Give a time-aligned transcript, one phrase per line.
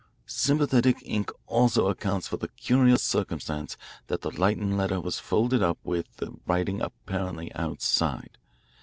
[0.25, 3.77] Sympathetic ink also accounts for the curious circumstance
[4.07, 8.39] that the Lytton letter was folded up with the writing apparently outside.